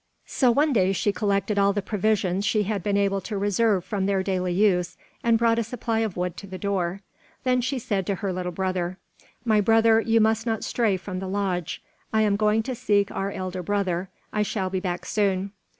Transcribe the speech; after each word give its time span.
So 0.25 0.49
one 0.51 0.73
day 0.73 0.93
she 0.93 1.11
collected 1.11 1.59
all 1.59 1.73
the 1.73 1.81
provisions 1.83 2.43
she 2.43 2.63
had 2.63 2.81
been 2.81 2.97
able 2.97 3.21
to 3.21 3.37
reserve 3.37 3.85
from 3.85 4.07
their 4.07 4.23
daily 4.23 4.51
use 4.51 4.97
and 5.23 5.37
brought 5.37 5.59
a 5.59 5.63
supply 5.63 5.99
of 5.99 6.17
wood 6.17 6.35
to 6.37 6.47
the 6.47 6.57
door. 6.57 7.01
Then 7.43 7.61
she 7.61 7.77
said 7.77 8.07
to 8.07 8.15
her 8.15 8.33
little 8.33 8.51
brother: 8.51 8.97
"My 9.45 9.61
brother, 9.61 9.99
you 10.01 10.19
must 10.19 10.47
not 10.47 10.63
stray 10.63 10.97
from 10.97 11.19
the 11.19 11.27
lodge. 11.27 11.83
I 12.11 12.23
am 12.23 12.35
going 12.35 12.63
to 12.63 12.73
seek 12.73 13.11
our 13.11 13.29
elder 13.31 13.61
brother. 13.61 14.09
I 14.33 14.41
shall 14.41 14.71
be 14.71 14.79
back 14.79 15.05
soon." 15.05 15.51